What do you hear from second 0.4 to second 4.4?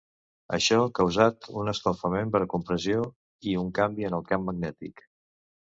Això causat un escalfament per compressió i un canvi en el